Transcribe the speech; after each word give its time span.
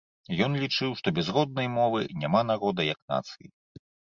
Ён 0.45 0.55
лічыў, 0.61 0.95
што 1.01 1.13
без 1.19 1.29
роднай 1.35 1.69
мовы 1.77 2.01
няма 2.25 2.41
народа 2.51 2.81
як 2.93 2.99
нацыі. 3.15 3.47